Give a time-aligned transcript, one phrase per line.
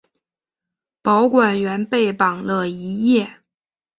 [1.03, 3.37] 保管员被绑了一夜。